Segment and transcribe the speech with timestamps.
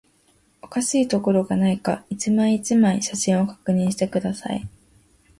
[0.63, 4.19] おかしいところがないか、一枚、一枚、写真を確認していく